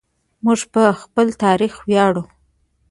موږ 0.45 0.59
په 0.73 0.83
خپل 1.01 1.27
تاریخ 1.43 1.73
ویاړو. 1.87 2.23